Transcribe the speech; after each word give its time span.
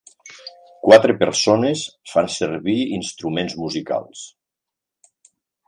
Quatre 0.85 1.13
persones 1.19 1.83
fan 2.13 2.31
servir 2.37 2.79
instruments 2.97 3.55
musicals. 3.65 4.27